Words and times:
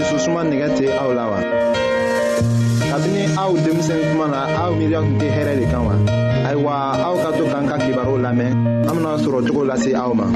dususuma 0.00 0.40
nɛgɛ 0.48 0.68
tɛ 0.76 0.84
aw 1.02 1.10
la 1.18 1.24
wa. 1.32 1.38
kabini 2.90 3.22
aw 3.42 3.50
denmisɛnni 3.64 4.04
kuma 4.10 4.26
na 4.34 4.38
aw 4.64 4.70
miiriya 4.78 5.00
tun 5.04 5.16
tɛ 5.20 5.28
hɛrɛ 5.36 5.52
de 5.60 5.64
kan 5.72 5.82
wa. 5.88 5.94
ayiwa 6.48 6.72
aw 7.06 7.14
ka 7.22 7.28
to 7.36 7.44
k'an 7.52 7.64
ka 7.70 7.76
kibaru 7.84 8.14
lamɛn 8.24 8.50
an 8.88 8.94
bena 8.96 9.12
sɔrɔ 9.24 9.38
cogo 9.46 9.62
lase 9.70 9.90
aw 10.02 10.12
ma. 10.18 10.26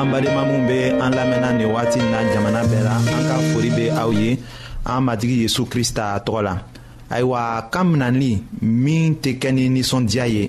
an 0.00 0.06
badenma 0.12 0.42
minw 0.50 0.64
be 0.70 0.76
an 1.04 1.10
lamɛnna 1.18 1.48
nin 1.58 1.68
wagati 1.74 1.98
na 2.12 2.18
jamana 2.32 2.60
bɛɛ 2.70 2.80
la 2.88 2.94
an 3.16 3.24
ka 3.28 3.34
fori 3.52 3.70
be 3.78 3.84
aw 4.00 4.10
ye 4.10 4.30
an 4.86 5.00
matigi 5.06 5.36
yezu 5.44 5.64
krista 5.72 6.04
tɔgɔ 6.24 6.40
la 6.48 6.54
ayiwa 7.14 7.68
kan 7.72 7.84
minanli 7.94 8.32
min 8.62 9.16
tɛ 9.22 9.30
kɛ 9.38 9.48
ni 9.54 9.68
ninsɔndiya 9.68 10.26
ye 10.36 10.44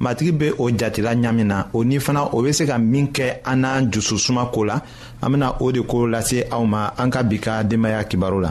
matigi 0.00 0.32
be 0.32 0.52
o 0.58 0.70
jatila 0.70 1.12
ɲamin 1.14 1.46
na 1.46 1.66
o 1.72 1.84
ni 1.84 1.98
fana 1.98 2.22
o 2.34 2.42
be 2.42 2.52
se 2.52 2.64
ka 2.66 2.78
min 2.78 3.06
kɛ 3.16 3.40
an 3.44 3.62
n'an 3.62 3.90
jususuma 3.92 4.44
ko 4.52 4.64
la 4.64 4.76
an 5.22 5.30
bena 5.32 5.50
o 5.60 5.72
de 5.72 5.80
ko 5.82 6.06
lase 6.06 6.46
aw 6.50 6.64
ma 6.72 6.82
an 6.98 7.10
ka 7.10 7.22
bi 7.22 7.38
ka 7.44 7.62
denbaaya 7.68 8.04
kibaru 8.10 8.40
la 8.44 8.50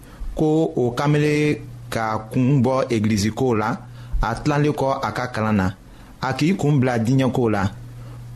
ko 0.35 0.71
o 0.75 0.91
kamele 0.91 1.61
ka 1.89 2.29
kun 2.31 2.61
bɔ 2.63 2.87
egilizikow 2.93 3.51
la 3.59 3.69
a 4.27 4.35
tilalen 4.41 4.71
kɔ 4.79 4.87
a 5.01 5.09
ka 5.17 5.25
kalan 5.33 5.55
na 5.59 5.67
a 6.21 6.29
k'i 6.37 6.49
kun 6.59 6.79
bila 6.79 6.95
diɲɛkow 7.05 7.47
la 7.55 7.63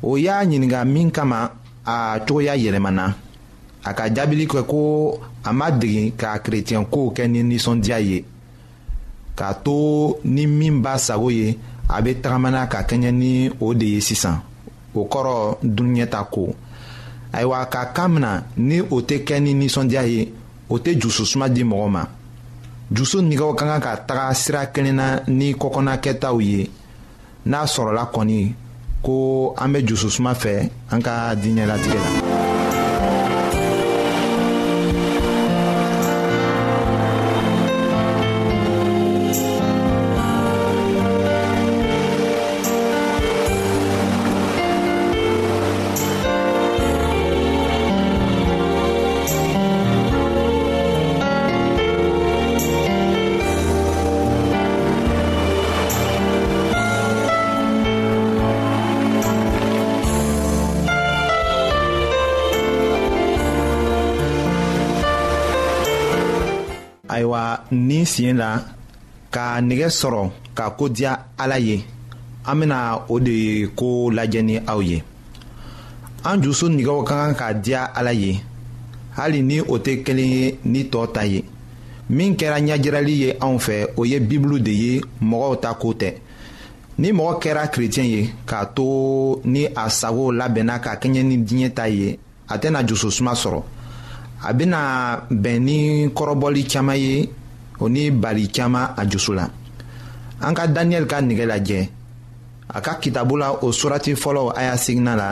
o 0.09 0.17
y'a 0.25 0.35
ɲininga 0.47 0.79
min 0.93 1.11
kama 1.11 1.39
a 1.85 1.95
cogoya 2.27 2.53
yɛlɛmana 2.63 3.05
a 3.83 3.91
ka 3.97 4.03
jaabili 4.15 4.45
kɛ 4.51 4.61
ko 4.69 4.79
a 5.43 5.49
ma 5.53 5.67
degi 5.79 6.13
ka 6.19 6.29
kerecɛnkow 6.43 7.05
kɛ 7.15 7.23
ni 7.31 7.43
ninsɔndiya 7.43 7.97
ye 8.09 8.25
k'a 9.37 9.53
to 9.63 9.77
ni 10.23 10.45
min 10.47 10.81
b'a 10.83 10.97
sago 10.97 11.29
ye 11.29 11.57
a 11.89 12.01
be 12.01 12.13
tagamana 12.21 12.67
ka 12.69 12.81
kɛɲɛ 12.89 13.11
ni 13.13 13.49
o 13.61 13.73
de 13.73 13.85
ye 13.85 14.01
sisan 14.01 14.41
o 14.93 15.05
kɔrɔ 15.07 15.57
dunuɲɛta 15.63 16.27
ko 16.31 16.53
ayiwa 17.31 17.65
ka 17.69 17.85
kan 17.93 18.09
mina 18.13 18.43
ni 18.57 18.81
o 18.81 18.99
tɛ 19.01 19.23
kɛ 19.23 19.39
ni 19.41 19.53
ninsɔndiya 19.53 20.03
ye 20.07 20.31
o 20.71 20.75
tɛ 20.81 20.91
jususuma 20.99 21.47
di 21.49 21.63
mɔgɔ 21.63 21.87
ma 21.95 22.03
jusu 22.95 23.17
nigɛw 23.21 23.51
ka 23.57 23.63
kan 23.69 23.81
ka 23.85 23.93
taga 24.07 24.33
sira 24.33 24.61
kelen 24.73 24.95
na 24.95 25.07
ni 25.27 25.53
kɔkɔnakɛtaw 25.53 26.37
ye 26.47 26.61
n'a 27.49 27.59
sɔrɔla 27.73 28.03
kɔni 28.13 28.41
ko 29.05 29.53
an 29.57 29.69
bɛ 29.73 29.79
jususuma 29.87 30.31
fɛ 30.41 30.69
an 30.93 30.99
ka 31.05 31.33
diinɛ 31.41 31.65
latigɛ 31.69 31.95
la. 31.95 32.24
ayiwa 67.15 67.41
ni 67.71 67.97
siɲɛ 68.09 68.33
la 68.41 68.49
ka 69.33 69.45
nɛgɛ 69.67 69.87
sɔrɔ 69.99 70.21
ka 70.57 70.65
ko 70.77 70.85
diya 70.89 71.11
ala 71.37 71.57
ye 71.59 71.77
an 72.45 72.55
bena 72.59 72.77
o 73.13 73.19
de 73.19 73.67
ko 73.79 74.11
lajɛ 74.17 74.41
ni 74.41 74.55
aw 74.71 74.79
ye 74.89 74.97
an 76.29 76.37
jusu 76.43 76.65
nɛgɛw 76.75 76.99
ka 77.09 77.15
kan 77.21 77.33
ka 77.39 77.47
diya 77.63 77.81
ala 77.99 78.11
ye 78.13 78.31
hali 79.17 79.41
ni 79.41 79.61
o 79.61 79.75
tɛ 79.85 80.03
kelen 80.05 80.31
ye 80.39 80.57
ni 80.65 80.83
tɔɔ 80.91 81.11
ta 81.13 81.21
ye 81.25 81.41
min 82.09 82.35
kɛra 82.35 82.57
ɲajirali 82.67 83.13
ye 83.23 83.29
anw 83.39 83.57
fɛ 83.65 83.77
o 83.97 84.03
ye 84.05 84.19
bibulu 84.19 84.59
de 84.59 84.71
ye 84.71 85.01
mɔgɔw 85.21 85.55
ta 85.61 85.73
ko 85.73 85.93
tɛ 85.93 86.13
ni 86.97 87.11
mɔgɔ 87.11 87.39
kɛra 87.41 87.67
kerecɛn 87.71 88.07
ye 88.13 88.29
k'a 88.47 88.65
to 88.75 89.41
ni 89.45 89.65
a 89.75 89.89
sago 89.89 90.31
labɛnna 90.31 90.79
ka 90.83 90.95
kɛɲɛ 90.95 91.23
ni 91.25 91.37
diɲɛ 91.37 91.73
ta 91.75 91.85
ye 91.87 92.19
a 92.49 92.57
tɛna 92.59 92.83
jususuma 92.85 93.33
sɔrɔ 93.35 93.63
a 94.45 94.53
bena 94.53 94.81
bɛn 95.29 95.59
ni 95.63 95.79
kɔrɔbɔli 96.13 96.63
caaman 96.69 96.97
ye 96.97 97.29
o 97.79 97.87
ni 97.89 98.11
bali 98.11 98.47
caaman 98.49 98.93
a 98.95 99.05
jusu 99.09 99.33
la 99.33 99.49
an 100.41 100.53
ka 100.53 100.67
daniyɛli 100.67 101.07
ka 101.09 101.17
nigɛ 101.21 101.45
lajɛ 101.49 101.89
a 102.69 102.81
ka 102.81 102.95
kitabu 103.01 103.37
la 103.39 103.51
o 103.61 103.71
surati 103.71 104.13
fɔlɔ 104.15 104.53
a 104.55 104.61
y'a 104.63 104.77
sigina 104.77 105.15
la 105.17 105.31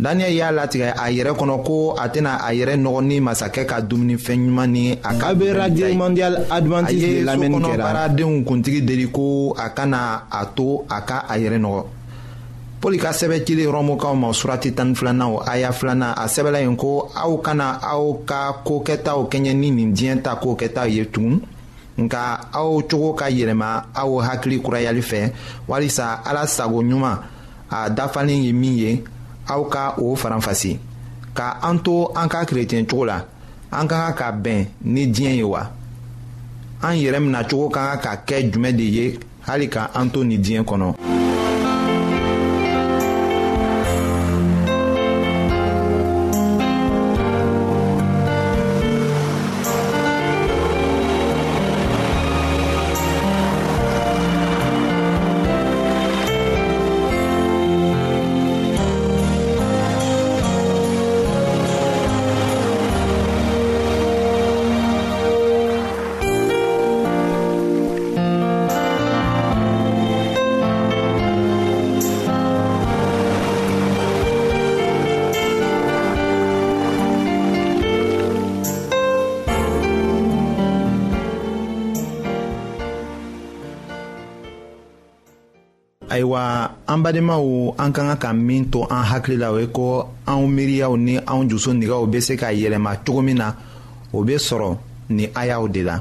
daniyɛli 0.00 0.34
y'a 0.34 0.50
latigɛ 0.50 0.92
a 0.98 1.08
yɛrɛ 1.10 1.36
kɔnɔ 1.38 1.62
ko 1.64 1.94
a 1.98 2.08
tɛna 2.08 2.38
a 2.42 2.52
yɛrɛ 2.52 2.74
nɔgɔ 2.76 3.04
ni 3.06 3.20
masakɛ 3.20 3.64
ka 3.66 3.80
dumunifɛn 3.80 4.40
ɲuman 4.46 4.66
ni 4.70 4.92
a 4.92 5.14
ka 5.14 5.34
bɛ 5.34 5.46
kuntigi 8.44 8.82
deli 8.86 9.06
ko 9.10 9.52
a 9.56 9.70
kana 9.70 10.24
a 10.30 10.46
to 10.56 10.82
a 10.90 11.00
ka 11.02 11.24
a 11.28 11.34
yɛrɛ 11.38 11.58
nɔgɔ 11.60 11.86
poli 12.80 12.98
ka 12.98 13.10
sɛbɛ 13.12 13.44
cili 13.46 13.66
rɔmukaw 13.66 14.14
ma 14.14 14.30
surati 14.32 14.72
tani 14.74 14.94
filanaw 14.94 15.42
a 15.44 15.58
y'a 15.58 15.72
filanan 15.72 16.14
a 16.16 16.26
sɛbɛla 16.28 16.60
yen 16.60 16.76
ko 16.76 17.10
aw 17.14 17.36
kana 17.42 17.78
aw 17.82 18.12
ka 18.26 18.52
kokɛtaw 18.64 19.28
kɛɲɛ 19.30 19.52
ni 19.54 19.70
nin 19.70 19.92
diɲɛ 19.94 20.22
ta 20.22 20.36
kokɛtaw 20.36 20.86
ye 20.86 21.04
tugun 21.06 21.40
nka 21.98 22.20
aw 22.54 22.80
cogo 22.88 23.12
ka 23.18 23.26
yɛlɛma 23.30 23.84
aw 23.94 24.20
hakili 24.22 24.60
kurayali 24.62 25.02
fɛ 25.02 25.32
walisa 25.68 26.22
ala 26.24 26.46
sago 26.46 26.80
ɲuman 26.82 27.18
a 27.70 27.90
dafalen 27.90 28.44
ye 28.44 28.52
min 28.52 28.78
ye 28.78 29.02
aw 29.48 29.64
ka 29.64 29.94
o 29.98 30.14
faranfasi 30.14 30.78
ka 31.34 31.58
an 31.62 31.78
to 31.82 32.10
an 32.14 32.28
ka 32.28 32.44
kerecɛn 32.44 32.86
cogo 32.86 33.06
la 33.06 33.20
an 33.72 33.86
ka 33.88 34.12
kan 34.12 34.14
ka 34.14 34.32
bɛn 34.32 34.66
ni 34.84 35.06
diɲɛ 35.06 35.36
ye 35.36 35.42
wa 35.42 35.66
an 36.82 36.94
yɛrɛ 36.94 37.48
cogo 37.50 37.70
ka 37.72 37.96
kan 37.96 38.00
ka 38.16 38.22
kɛ 38.26 38.52
jumɛn 38.52 38.76
de 38.76 38.84
ye 38.84 39.18
hali 39.48 39.66
ka 39.68 39.90
an 39.94 40.10
to 40.12 40.22
nin 40.22 40.40
diɲɛ 40.40 40.64
kɔnɔ 40.64 40.94
an 86.88 87.00
bademaw 87.04 87.74
an 87.78 87.92
ka 87.92 88.02
ka 88.02 88.16
ka 88.16 88.30
min 88.32 88.70
to 88.72 88.82
an 88.88 89.04
hakili 89.04 89.36
la 89.36 89.52
o 89.52 89.58
ye 89.60 89.66
ko 89.68 90.08
anw 90.26 90.46
miiriyaw 90.48 90.96
ni 90.96 91.18
anw 91.20 91.44
jusu 91.48 91.74
nigaw 91.76 92.02
be 92.08 92.18
se 92.20 92.34
ka 92.34 92.48
yɛlɛma 92.48 93.04
cogo 93.04 93.20
min 93.20 93.36
na 93.38 93.48
o 94.16 94.24
be 94.26 94.34
sɔrɔ 94.46 94.70
ni 95.16 95.24
ayaw 95.40 95.62
de 95.68 95.82
la 95.82 95.96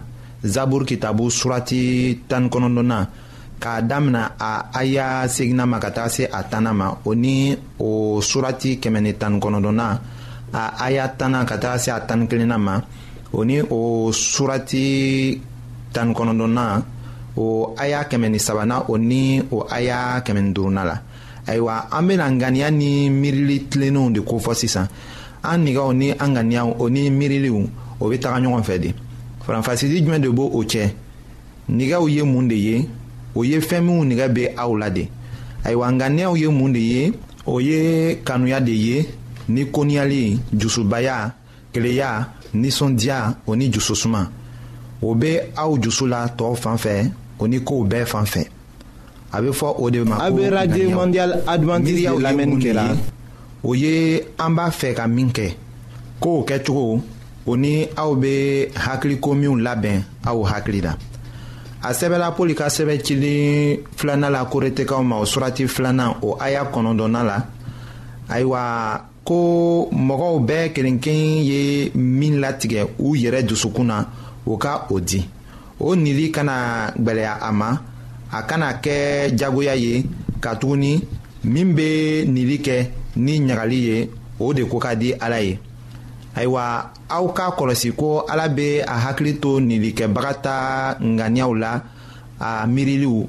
zabur 0.54 0.84
kitabu 0.88 1.24
surati 1.38 1.81
tani 2.30 2.48
kɔnɔdɔna 2.51 2.98
k'a 3.62 3.81
damina 3.89 4.24
a 4.39 4.69
aya 4.80 5.28
segina 5.28 5.66
ma 5.66 5.78
ka 5.80 5.89
taga 5.92 6.10
se 6.10 6.24
a 6.25 6.44
tanna 6.44 6.74
ma 6.74 6.88
o 7.06 7.12
ni 7.13 7.54
o 7.80 8.19
surati 8.22 8.80
kɛmɛ 8.80 9.00
ni 9.04 9.13
tani 9.16 9.39
kɔnɔdɔna 9.44 9.88
a 10.54 10.78
aya 10.86 11.10
tanna 11.18 11.44
ka 11.45 11.57
taga 11.57 11.78
se 11.80 11.92
a 11.92 12.00
tani 12.00 12.28
kelenna 12.30 12.57
ma 12.57 12.80
o 13.34 13.44
ni 13.44 13.60
o 13.60 14.10
surati 14.13 15.36
tani 15.92 16.13
kɔnɔdɔna 16.13 16.63
Ou 17.38 17.69
aya 17.78 18.04
kemeni 18.10 18.39
sabana, 18.42 18.84
ou 18.89 18.98
ni 18.98 19.42
ou 19.51 19.63
aya 19.69 20.22
kemeni 20.25 20.51
durunala. 20.54 21.01
Aywa, 21.45 21.88
ambe 21.92 22.18
langan 22.18 22.56
ya 22.56 22.72
ni 22.72 23.10
mirili 23.10 23.60
tlenon 23.69 24.10
de 24.10 24.19
kou 24.22 24.39
fosi 24.39 24.68
san. 24.68 24.88
An 25.44 25.62
niga 25.63 25.84
ou 25.86 25.94
ni 25.94 26.12
angan 26.19 26.51
ya 26.51 26.66
ou, 26.66 26.74
ou 26.80 26.89
ni 26.89 27.10
mirili 27.12 27.50
ou, 27.54 27.69
ou 28.01 28.10
be 28.12 28.18
taran 28.19 28.44
yon 28.44 28.56
kon 28.57 28.63
fè 28.68 28.80
di. 28.84 28.89
Franfasi 29.45 29.88
di 29.88 30.01
jmen 30.04 30.22
de 30.25 30.30
bo 30.34 30.50
ou 30.51 30.63
che. 30.68 30.89
Niga 31.69 32.01
ou 32.04 32.10
ye 32.10 32.24
moun 32.28 32.48
de 32.51 32.56
ye, 32.57 32.81
ou 33.36 33.45
ye 33.48 33.62
femi 33.63 33.92
ou 33.94 34.04
niga 34.04 34.28
be 34.28 34.50
a 34.57 34.66
ou 34.68 34.75
la 34.75 34.89
di. 34.89 35.06
Aywa, 35.63 35.88
angan 35.94 36.18
ya 36.19 36.31
ou 36.34 36.38
ye 36.42 36.48
moun 36.51 36.74
de 36.75 36.81
ye, 36.81 37.06
ou 37.45 37.62
ye 37.62 38.18
kanou 38.28 38.48
ya 38.50 38.60
de 38.60 38.74
ye, 38.75 39.06
ni 39.48 39.66
koni 39.72 39.94
ya 40.01 40.06
li, 40.10 40.39
jousou 40.54 40.84
bayar, 40.84 41.31
kle 41.74 41.94
ya, 41.95 42.12
ni 42.54 42.72
son 42.72 42.89
diya, 42.98 43.38
ou 43.45 43.56
ni 43.56 43.69
jousou 43.72 43.95
suman. 43.95 44.25
Ou 45.01 45.16
be 45.16 45.38
a 45.56 45.68
ou 45.69 45.80
jousou 45.80 46.10
la, 46.12 46.25
to 46.30 46.50
ou 46.51 46.60
fan 46.60 46.81
fè 46.81 47.06
di. 47.06 47.13
o 47.39 47.48
ni 47.48 47.60
kow 47.60 47.84
bɛɛ 47.86 48.06
fan 48.06 48.25
fɛ 48.25 48.44
a 49.31 49.42
bɛ 49.42 49.51
fɔ 49.51 49.75
o 49.81 49.89
de 49.89 50.00
ma 50.04 50.16
ko 50.16 50.22
ŋaniyaw 50.22 50.31
a 50.31 50.39
bɛ 50.39 50.54
radio 50.54 50.89
mondial 50.89 51.31
adventiste 51.48 52.10
lamɛnni 52.19 52.56
kɛra. 52.63 52.84
o 53.63 53.74
ye 53.75 54.19
an 54.39 54.50
b'a 54.56 54.69
fɛ 54.69 54.94
ka 54.95 55.07
min 55.07 55.30
kɛ 55.30 55.54
kow 56.19 56.44
kɛcogo 56.48 57.01
o 57.45 57.56
ni 57.57 57.88
aw 57.95 58.13
bɛ 58.16 58.72
hakiliko 58.75 59.34
minw 59.36 59.56
labɛn 59.62 60.04
aw 60.25 60.44
hakili 60.44 60.81
la 60.84 60.94
a 61.84 61.94
sɛbɛla 61.94 62.36
poli 62.36 62.56
ka 62.56 62.66
sɛbɛ 62.68 63.01
cili 63.04 63.80
filanan 63.95 64.31
la 64.31 64.45
koretekaw 64.45 65.04
ma 65.06 65.18
o 65.19 65.24
surati 65.25 65.68
filanan 65.68 66.16
o 66.24 66.38
aya 66.39 66.63
kɔnɔdɔnna 66.66 67.24
la 67.24 67.45
ayiwa 68.30 68.62
ko 69.24 69.89
mɔgɔw 69.92 70.45
bɛɛ 70.48 70.74
kelenken 70.74 71.44
ye 71.45 71.92
min 71.95 72.39
latigɛ 72.42 72.88
u 73.00 73.13
yɛrɛ 73.16 73.44
dusukun 73.48 73.86
na 73.86 74.06
o 74.48 74.57
ka 74.57 74.88
o 74.89 75.00
di 75.00 75.25
o 75.79 75.95
nili 75.95 76.29
kana 76.31 76.91
gwɛlɛya 76.97 77.33
a 77.41 77.51
ma 77.51 77.69
a 78.31 78.41
kana 78.44 78.74
kɛ 78.83 79.29
jagoya 79.38 79.74
ye 79.75 80.03
katuguni 80.41 81.01
min 81.44 81.74
be 81.75 82.25
nili 82.27 82.57
kɛ 82.65 82.85
ni 83.18 83.39
ɲagali 83.39 83.75
ye 83.88 84.09
o 84.39 84.53
de 84.53 84.63
ko 84.65 84.79
ka 84.79 84.95
di 84.95 85.13
ala 85.13 85.39
ye 85.41 85.59
ayiwa 86.35 86.91
aw 87.09 87.25
k'a 87.33 87.53
kɔlɔsi 87.57 87.91
ko 87.95 88.25
ala 88.29 88.47
be 88.50 88.79
a 88.85 88.95
hakili 89.07 89.39
to 89.41 89.59
nilikɛbaga 89.62 90.33
ta 90.41 90.97
ŋaniyaw 91.00 91.53
la 91.56 91.81
a 92.39 92.68
miiriliw 92.68 93.25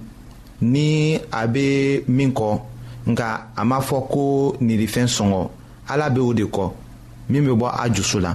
ni 0.61 1.19
a 1.33 1.47
be 1.49 2.01
min 2.09 2.33
kɔ 2.33 2.61
nka 3.07 3.45
a 3.57 3.65
m'a 3.65 3.79
fɔ 3.81 4.09
ko 4.09 4.57
nilifɛn 4.61 5.07
sɔngɔ 5.09 5.49
ala 5.89 6.11
be 6.11 6.21
o 6.21 6.33
de 6.33 6.45
kɔ 6.45 6.73
min 7.29 7.45
be 7.45 7.53
bɔ 7.53 7.69
a 7.77 7.89
jusu 7.93 8.21
la 8.21 8.35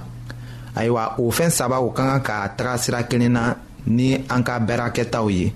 ayiwa 0.74 1.18
o 1.18 1.30
fɛn 1.30 1.50
sabaw 1.50 1.92
ka 1.92 2.02
kan 2.02 2.20
ka 2.22 2.48
taga 2.56 2.78
sira 2.78 3.02
kelen 3.04 3.32
na 3.32 3.54
ni 3.86 4.14
an 4.30 4.42
ka 4.42 4.58
bɛra 4.58 4.88
kɛtaw 4.90 5.28
ye 5.30 5.52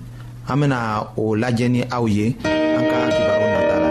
an 0.49 0.61
bena 0.61 1.07
o 1.17 1.35
lajɛ 1.35 1.69
ni 1.71 1.83
aw 1.91 2.05
ye 2.07 2.35
an 2.45 2.85
ka 2.91 2.99
kibaru 3.15 3.47
nata 3.55 3.77
la 3.83 3.89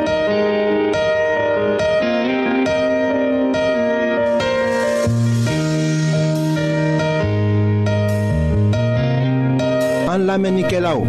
an 10.14 10.20
lamɛnnikɛlaw 10.28 11.00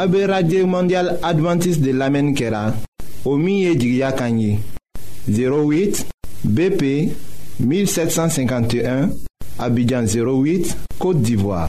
a 0.00 0.06
be 0.08 0.24
radio 0.26 0.64
mondial 0.66 1.18
advantiste 1.22 1.82
de 1.82 1.92
lamɛnni 1.92 2.34
kɛra 2.34 2.72
o 3.26 3.36
min 3.36 3.58
ye 3.58 3.74
jigiya 3.76 4.12
kan 4.16 4.38
ye 4.40 4.58
08 5.28 6.00
bp 6.48 7.12
1751 7.60 9.08
abidjan 9.58 10.04
08 10.08 10.76
côte 10.98 11.22
d'ivoire 11.22 11.68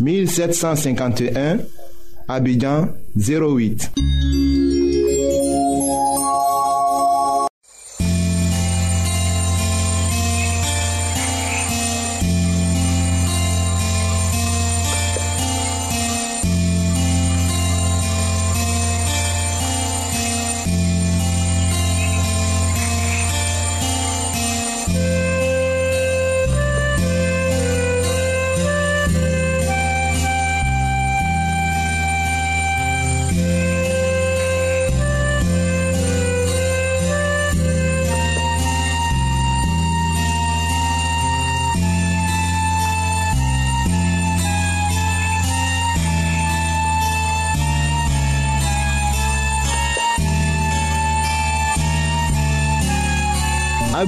1751, 0.00 1.58
Abidjan 2.28 2.88
08. 3.16 3.90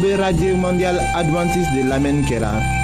Radio 0.04 0.16
Radio 0.18 0.56
mondial 0.56 0.98
Adventiste 1.14 1.74
de 1.78 1.84
lamen 1.84 2.24
kera. 2.28 2.83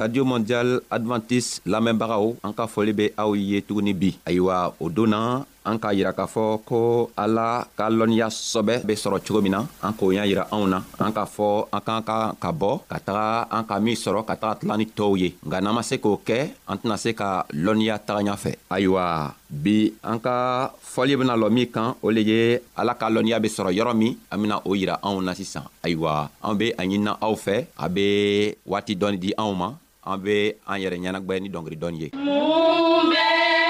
radio 0.00 0.24
mondial 0.24 0.80
adventiste 0.88 1.60
Lamembarao 1.68 2.32
Anka 2.40 2.64
ka 2.64 2.72
fɔli 2.72 3.12
Tournibi, 3.12 3.12
aw 3.20 3.36
ye 3.36 3.60
Anka 3.60 3.84
bi 4.00 4.16
ayiwa 4.24 4.72
o 4.80 4.88
k'a 5.76 6.24
ko 6.64 7.10
ala 7.16 7.68
ka 7.76 7.90
lɔnniya 7.92 8.28
sɔbɛ 8.32 8.80
be 8.86 8.94
sɔrɔ 8.96 9.20
cogo 9.20 9.42
min 9.44 9.52
na 9.52 9.68
an 9.82 9.92
k'o 9.92 10.08
y'a 10.10 10.24
Kabo, 10.24 10.48
anw 10.56 10.66
na 10.72 10.80
an 11.04 11.12
k'a 11.12 11.26
fɔ 11.36 11.68
an 11.72 11.80
ka 11.84 12.32
ka 12.42 12.50
bɔ 12.50 12.80
ka 12.88 12.96
taga 13.04 13.44
an 13.52 13.64
ka 13.68 13.76
ye 13.78 13.94
se 13.94 14.10
k'o 16.00 16.16
kɛ 16.24 16.50
an 16.66 16.78
tɛna 16.80 16.96
se 16.96 17.12
ka 17.12 17.44
bi 19.50 19.92
an 20.02 20.18
ka 20.18 20.70
fɔli 20.80 21.16
bena 21.20 21.36
lɔ 21.36 21.70
kan 21.70 21.94
o 22.00 22.08
ala 22.80 22.94
ka 22.96 23.06
lɔnniya 23.12 23.36
Yoromi 23.36 23.48
sɔrɔ 23.54 23.70
yɔrɔ 23.76 23.92
min 23.94 24.16
an 24.30 24.60
o 24.64 24.70
yira 24.74 24.98
anw 25.04 25.20
na 25.22 25.34
sisan 25.34 25.64
ayiwa 25.84 26.30
an 26.42 26.56
a 26.56 26.58
ɲinina 26.88 27.20
aw 27.20 27.34
di 29.20 29.34
an 30.12 30.20
bɛ 30.24 30.34
an 30.70 30.80
yɛrɛ 30.82 30.96
ɲɛnagbɛ 31.02 31.34
ni 31.40 31.48
dɔnkili 31.54 31.76
dɔn 31.82 31.94
ye 32.00 32.06
mun 32.24 33.02
bɛɛ 33.14 33.69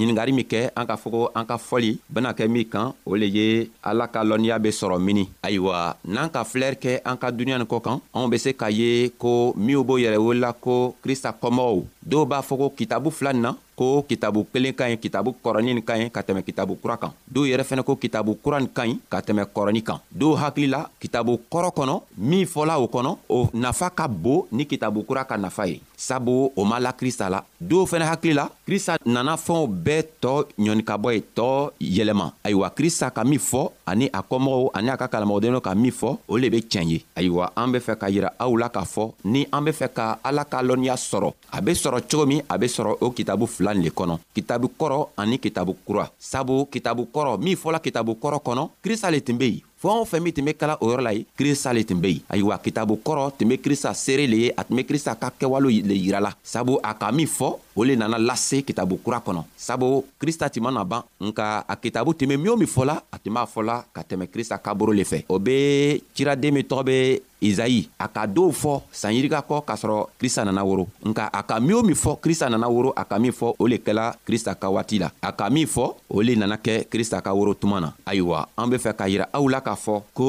ni 0.00 0.09
ɲingari 0.24 0.32
min 0.32 0.44
kɛ 0.44 0.70
an 0.76 0.86
k'a 0.86 0.96
fɔ 0.96 1.10
ko 1.10 1.30
an 1.34 1.46
ka 1.46 1.56
fɔli 1.58 1.98
bena 2.08 2.32
kɛ 2.32 2.48
min 2.48 2.64
kan 2.68 2.92
o 3.06 3.14
le 3.16 3.26
ye 3.26 3.70
ala 3.82 4.06
ka 4.06 4.22
lɔnniya 4.24 4.58
be 4.58 4.70
sɔrɔ 4.70 5.00
mini 5.00 5.28
ayiwa 5.42 5.96
n'an 6.04 6.30
ka 6.30 6.44
filɛri 6.44 6.76
kɛ 6.76 7.00
an 7.04 7.16
ka 7.16 7.30
duniɲa 7.30 7.58
nin 7.58 7.66
kɔ 7.66 7.80
kan 7.82 8.00
anw 8.14 8.28
be 8.30 8.38
se 8.38 8.50
k'a 8.52 8.70
ye 8.70 9.10
ko 9.18 9.52
minw 9.56 9.82
b'o 9.84 9.98
yɛrɛ 9.98 10.18
wolola 10.18 10.52
ko 10.52 10.94
krista 11.02 11.32
kɔmɔgɔw 11.32 11.82
dɔw 12.02 12.24
b'a 12.26 12.42
fɔ 12.42 12.56
ko 12.58 12.70
kitabu 12.76 13.10
fila 13.10 13.32
nin 13.32 13.42
na 13.42 13.54
ko 13.76 14.02
kitabu 14.06 14.44
kelen 14.52 14.74
ka 14.74 14.84
ɲi 14.88 14.98
kitabu 15.00 15.32
kɔrɔnin 15.42 15.74
nin 15.74 15.82
ka 15.82 15.94
ɲi 15.96 16.10
ka 16.10 16.20
tɛmɛ 16.20 16.42
kitabu 16.44 16.76
kura 16.82 16.96
kan 16.96 17.12
dɔw 17.32 17.44
yɛrɛ 17.48 17.64
fɛnɛ 17.64 17.82
ko 17.84 17.96
kitabu 17.96 18.36
kura 18.42 18.60
nin 18.60 18.68
ka 18.68 18.82
ɲi 18.84 18.98
ka 19.10 19.20
tɛmɛ 19.20 19.46
kɔrɔnin 19.54 19.82
kan 19.84 19.98
dɔw 20.12 20.36
hakili 20.36 20.66
la 20.68 20.88
kitabu 21.00 21.38
kɔrɔ 21.50 21.72
kɔnɔ 21.72 22.02
min 22.18 22.44
fɔla 22.46 22.78
o 22.78 22.86
kɔnɔ 22.88 23.16
o 23.28 23.48
nafa 23.54 23.90
ka 23.90 24.06
bon 24.08 24.44
ni 24.52 24.64
kitabu 24.66 25.02
kura 25.06 25.24
ka 25.24 25.36
nafa 25.38 25.66
ye 25.68 25.80
sabu 25.96 26.52
o 26.56 26.64
ma 26.64 26.78
la 26.78 26.92
krista 26.92 27.30
la 27.30 27.42
dɔw 27.62 27.86
fɛnɛ 27.88 28.04
hakili 28.10 28.34
la 28.34 28.50
krista 28.68 28.98
nana 29.06 29.36
fɛnw 29.36 29.66
bɛɛ 29.82 30.04
tɔɔ 30.20 30.38
ɲɔnikabɔ 30.58 31.08
ye 31.14 31.22
tɔɔ 31.36 31.70
yɛlɛma 31.80 32.26
ayiwa 32.44 32.70
krista 32.70 33.10
ka 33.10 33.24
min 33.24 33.38
fɔ 33.38 33.70
ani 33.86 34.06
a 34.12 34.22
kɔmɔgɔw 34.22 34.68
ani 34.74 34.88
a 34.90 34.96
ka 34.96 35.06
kalamɔgɔdenw 35.08 35.60
ka 35.60 35.74
min 35.74 35.92
fɔ 35.92 36.18
o 36.28 36.36
le 36.36 36.50
be 36.50 36.58
tiɲɛ 36.62 36.84
ye 36.90 37.04
ayiwa 37.16 37.50
an 37.56 37.72
be 37.72 37.78
fɛ 37.78 37.98
ka 37.98 38.06
yira 38.10 38.32
aw 38.38 38.56
la 38.56 38.68
k'a 38.68 38.84
fɔ 38.84 39.12
ni 39.24 39.46
an 39.52 39.64
be 39.64 39.70
fɛ 39.72 39.88
ka 39.94 40.18
ala 40.24 40.44
ka 40.44 40.60
lɔnniya 40.62 40.96
sɔrɔ 40.96 41.32
a 41.52 41.60
be 41.62 41.72
sɔrɔ 41.72 42.00
cogo 42.10 42.26
min 42.26 42.42
a 42.48 42.58
be 42.58 42.66
sɔrɔ 42.66 42.96
o 43.00 43.10
kitabu 43.10 43.46
fila 43.46 43.74
nin 43.74 43.84
le 43.84 43.90
kɔnɔ 43.90 44.18
kitabu 44.34 44.68
kɔrɔ 44.78 45.08
ani 45.16 45.38
kitabu 45.38 45.76
kura 45.86 46.10
sabu 46.18 46.66
kitabu 46.66 47.06
kɔrɔ 47.12 47.38
min 47.38 47.56
fɔla 47.56 47.80
kitabu 47.82 48.16
kɔrɔ 48.20 48.40
kɔnɔ 48.42 48.68
krista 48.82 49.10
le 49.10 49.20
tun 49.20 49.36
be 49.38 49.44
yen 49.48 49.62
fɛɛn 49.80 49.98
o 50.02 50.04
fɛn 50.04 50.20
min 50.20 50.32
tun 50.32 50.44
be 50.44 50.52
kala 50.54 50.76
o 50.80 50.90
yɔrɔ 50.90 51.02
la 51.02 51.10
ye 51.12 51.24
krista 51.36 51.72
le 51.72 51.82
tun 51.84 52.00
be 52.00 52.08
yen 52.12 52.22
ayiwa 52.28 52.58
kitabu 52.58 53.00
kɔrɔ 53.04 53.32
tun 53.38 53.48
be 53.48 53.56
krista 53.58 53.94
seere 53.94 54.26
le 54.26 54.36
ye 54.44 54.52
a 54.56 54.62
tun 54.64 54.76
be 54.76 54.84
krista 54.84 55.14
ka 55.18 55.30
kɛwalew 55.40 55.82
le 55.86 55.94
yirala 55.94 56.34
sabu 56.42 56.78
a 56.82 56.92
ka 56.94 57.10
min 57.12 57.26
fɔ 57.26 57.56
o 57.76 57.82
le 57.84 57.96
nana 57.96 58.18
lase 58.18 58.62
kitabu 58.62 58.98
kura 59.04 59.20
kɔnɔ 59.26 59.42
sabu 59.56 60.04
krista 60.20 60.50
tun 60.52 60.62
mana 60.64 60.84
ban 60.84 61.02
nka 61.20 61.64
a 61.68 61.76
kitabu 61.76 62.12
tun 62.14 62.28
be 62.28 62.36
min 62.36 62.48
o 62.48 62.56
min 62.56 62.68
fɔla 62.68 63.00
a 63.10 63.18
tun 63.18 63.32
b'a 63.32 63.46
fɔla 63.46 63.84
ka 63.94 64.02
tɛmɛ 64.02 64.26
krista 64.30 64.58
kaburu 64.62 64.92
le 64.94 65.02
fɛ 65.04 65.24
o 65.28 65.38
be 65.38 66.02
ciraden 66.14 66.52
min 66.52 66.64
tɔgɔ 66.66 66.84
be 66.84 67.20
izayi 67.40 67.88
a 67.98 68.06
ka 68.08 68.22
dɔw 68.28 68.52
fɔ 68.52 68.74
sanyirika 68.92 69.40
kɔ 69.48 69.64
k'a 69.66 69.74
sɔrɔ 69.76 70.06
krista 70.20 70.44
nana 70.44 70.62
woro 70.64 70.86
nka 71.08 71.28
a 71.32 71.42
ka 71.42 71.58
min 71.60 71.74
o 71.74 71.82
min 71.82 71.96
fɔ 71.96 72.20
krista 72.20 72.48
nana 72.50 72.68
woro 72.68 72.92
a 72.96 73.04
ka 73.04 73.18
min 73.18 73.32
fɔ 73.32 73.54
o 73.58 73.66
le 73.66 73.76
kɛla 73.78 74.14
krista 74.26 74.54
ka 74.54 74.68
waati 74.70 74.98
la 74.98 75.08
a 75.22 75.32
ka 75.32 75.48
min 75.50 75.66
fɔ 75.66 75.84
o 76.10 76.20
le 76.22 76.36
nana 76.36 76.56
kɛ 76.56 76.86
krista 76.88 77.20
ka 77.22 77.32
woro 77.34 77.54
tuma 77.54 77.80
na 77.80 77.92
ayiwa 78.06 78.46
an 78.58 78.70
be 78.70 78.76
fɛ 78.76 78.92
k'a 78.94 79.08
yira 79.08 79.26
aw 79.32 79.48
la 79.48 79.60
k'a 79.60 79.74
fɔ 79.76 80.02
ko 80.14 80.28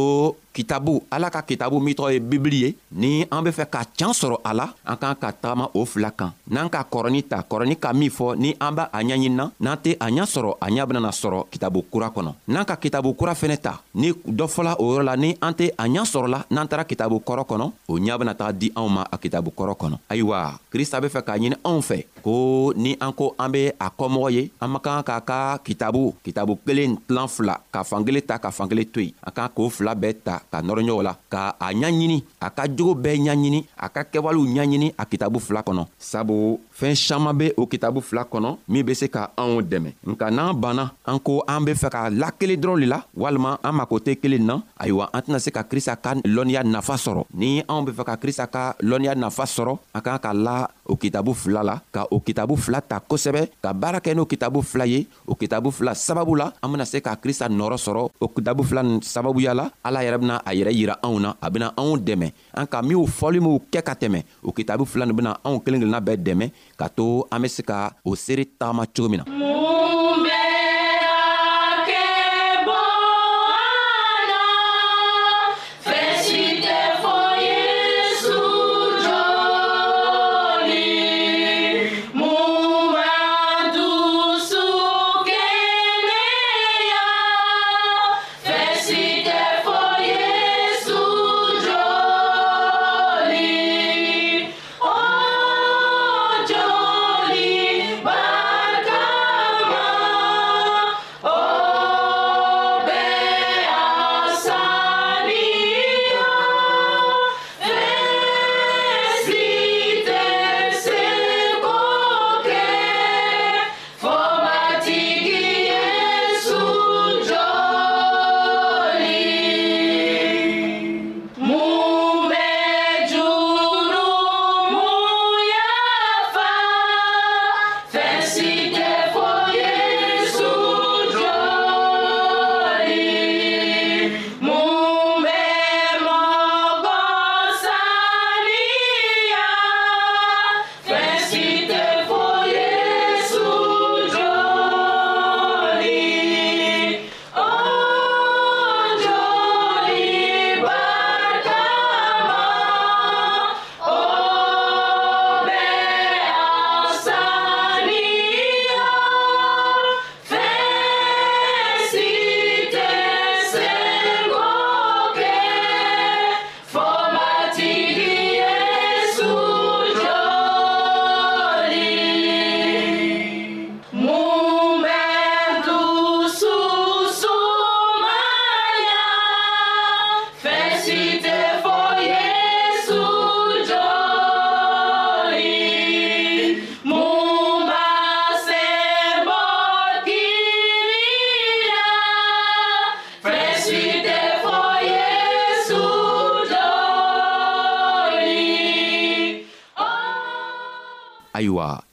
kitabu 0.51 0.99
ala 1.07 1.31
ka 1.31 1.41
kitabu 1.41 1.79
min 1.79 1.95
tɔgɔ 1.95 2.11
ye 2.11 2.19
bibili 2.19 2.59
ye 2.63 2.69
ni 2.91 3.11
an 3.31 3.43
be 3.43 3.51
fɛ 3.55 3.65
ka 3.71 3.83
can 3.97 4.11
sɔrɔ 4.11 4.39
a 4.43 4.51
la 4.53 4.65
an 4.85 4.97
k'an 4.99 5.15
ka 5.15 5.31
tagama 5.31 5.71
o 5.73 5.83
fila 5.87 6.11
kan 6.11 6.31
n'an 6.47 6.67
ka 6.69 6.83
kɔrɔni 6.83 7.23
ta 7.23 7.41
kɔrɔni 7.47 7.79
ka 7.79 7.91
min 7.95 8.11
fɔ 8.11 8.35
ni 8.35 8.51
an 8.59 8.75
b'a 8.75 8.91
ɲaɲinina 8.91 9.51
n'an 9.59 9.77
tɛ 9.79 9.95
a 9.99 10.07
ɲa 10.11 10.23
sɔrɔ 10.27 10.55
a 10.61 10.67
ɲa 10.67 10.85
benana 10.87 11.11
sɔrɔ 11.11 11.47
kitabu 11.51 11.79
kura 11.89 12.09
kɔnɔ 12.11 12.31
n'an 12.47 12.65
ka 12.65 12.75
kitabu 12.75 13.15
kura 13.17 13.33
fɛnɛ 13.33 13.57
ta 13.57 13.81
ni 13.95 14.11
dɔ 14.11 14.45
fɔla 14.47 14.75
o 14.79 14.83
yɔrɔ 14.93 15.03
la 15.03 15.15
ni 15.15 15.35
an 15.41 15.53
tɛ 15.55 15.71
a 15.79 15.85
ɲa 15.87 16.03
sɔrɔla 16.03 16.43
n'an 16.51 16.67
taara 16.67 16.83
kitabu 16.85 17.23
kɔrɔ 17.23 17.43
kɔnɔ 17.47 17.65
o 17.89 17.93
ɲa 17.97 18.19
bena 18.19 18.35
taga 18.35 18.51
di 18.53 18.71
anw 18.75 18.87
ma 18.89 19.05
a 19.11 19.17
kitabu 19.17 19.51
kɔrɔ 19.55 19.73
kɔnɔ 19.77 19.95
ayiwa 20.09 20.59
krista 20.71 20.99
be 21.01 21.07
fɛ 21.07 21.21
k'a 21.23 21.37
ɲini 21.39 21.55
anw 21.63 21.79
fɛ 21.81 22.03
ko 22.23 22.73
ni 22.75 22.97
an 22.99 23.13
ko 23.13 23.35
an 23.39 23.51
be 23.51 23.67
a 23.79 23.87
kɔmɔgɔ 23.89 24.31
ye 24.31 24.51
an 24.61 24.67
man 24.71 24.81
kan 24.81 25.03
k'a 25.03 25.21
ka 25.25 25.57
kitabu 25.63 26.13
kitabu 26.23 26.59
kelen 26.65 26.97
tilan 27.07 27.27
fila 27.29 27.55
ka 27.71 27.83
fankelen 27.83 28.21
ta 28.25 28.35
ka 28.37 28.49
fankelen 28.51 28.83
to 28.91 28.99
yen 29.01 29.13
an 29.23 29.31
k'an 29.33 29.47
k'o 29.55 29.69
fila 29.71 29.95
bɛɛ 29.95 30.13
ta 30.23 30.40
ta 30.49 30.59
ka 30.61 30.63
nɔrɔ 30.65 30.81
ɲɔgɔn 30.87 31.03
la 31.07 31.13
ka 31.29 31.55
a 31.59 31.67
ɲaɲini 31.73 32.17
a 32.41 32.49
ka 32.49 32.63
jogo 32.75 32.93
bɛɛ 32.95 33.17
ɲaɲini 33.25 33.59
a 33.77 33.87
ka 33.89 34.01
kɛwalew 34.03 34.45
ɲaɲini 34.55 34.87
a 34.97 35.05
kitabu 35.05 35.39
fila 35.39 35.61
kɔnɔ 35.61 35.83
sabu 35.99 36.59
fɛɛn 36.73 36.95
saman 36.95 37.37
be 37.37 37.53
o 37.57 37.65
kitabu 37.67 38.01
fila 38.01 38.23
kɔnɔ 38.25 38.57
min 38.67 38.83
be 38.85 38.93
se 38.93 39.07
ka 39.07 39.29
anw 39.37 39.61
dɛmɛ 39.61 39.89
nka 40.07 40.31
n'an 40.31 40.53
banna 40.55 40.91
an 41.05 41.19
ko 41.19 41.43
an 41.47 41.61
be 41.65 41.73
fɛ 41.73 41.89
k'a 41.89 42.09
lakelen 42.09 42.57
dɔrɔn 42.59 42.79
le 42.79 42.85
la 42.87 43.03
walima 43.17 43.57
an 43.63 43.73
mako 43.75 43.99
tɛ 43.99 44.19
kelen 44.21 44.45
na 44.45 44.61
ayiwa 44.79 45.09
an 45.13 45.21
tɛna 45.21 45.39
se 45.39 45.51
ka 45.51 45.63
krista 45.63 45.95
ka 45.95 46.13
lɔnniya 46.15 46.63
nafa 46.63 46.95
sɔrɔ 46.95 47.25
ni 47.33 47.61
anw 47.67 47.83
be 47.85 47.91
fɛ 47.91 48.03
ka 48.05 48.15
krista 48.17 48.47
ka 48.47 48.73
lɔnniya 48.81 49.15
nafa 49.15 49.43
sɔrɔ 49.43 49.77
an 49.93 50.01
k'an 50.01 50.19
ka 50.19 50.31
la 50.33 50.67
o 50.85 50.95
kitabu 50.95 51.33
fila 51.33 51.63
la 51.63 51.81
ka 51.91 52.05
o 52.11 52.19
kitabu 52.19 52.55
fila 52.57 52.81
ta 52.81 52.99
kosɛbɛ 52.99 53.49
ka 53.63 53.73
baara 53.73 53.99
kɛ 53.99 54.15
n'o 54.15 54.25
kitabu 54.25 54.61
fila 54.63 54.85
ye 54.85 55.07
o 55.27 55.35
kitabu 55.35 55.71
fila 55.71 55.91
sababu 55.95 56.35
la 56.37 56.51
an 56.61 56.69
bena 56.71 56.85
se 56.85 56.99
ka 57.01 57.15
krista 57.15 57.47
nɔrɔ 57.47 57.75
sɔrɔ 57.77 58.09
o 58.19 58.27
kitabu 58.27 58.63
fila 58.63 58.83
sababuya 59.01 59.53
la 59.55 59.71
ala 59.83 59.99
yɛrɛ 60.03 60.17
bena 60.19 60.30
bena 60.31 60.41
a 60.47 60.51
yɛrɛ 60.55 60.71
yira 60.77 60.95
anw 61.03 61.17
na 61.23 61.29
a 61.41 61.47
bena 61.53 61.67
anw 61.81 61.93
dɛmɛ 62.07 62.27
an 62.59 62.67
ka 62.71 62.77
minw 62.87 63.03
fɔli 63.17 63.39
minw 63.43 63.57
kɛ 63.73 63.81
ka 63.87 63.93
tɛmɛ 64.01 64.19
o 64.43 64.49
kitabu 64.55 64.83
fila 64.91 65.05
nin 65.05 65.15
bena 65.17 65.31
anw 65.45 65.57
kelen 65.63 65.79
kelenna 65.81 65.99
bɛɛ 66.07 66.17
dɛmɛ 66.25 66.45
ka 66.79 66.85
to 66.97 67.05
an 67.31 67.41
be 67.41 67.47
se 67.47 67.63
ka 67.63 67.91
o 68.05 68.11
seere 68.15 68.43
tagama 68.59 68.85
cogo 68.95 69.09
min 69.09 69.19
na 69.19 69.25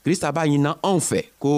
krista 0.09 0.31
b'a 0.33 0.41
ɲinina 0.45 0.71
anw 0.89 0.99
fɛ 1.09 1.19
ko 1.43 1.51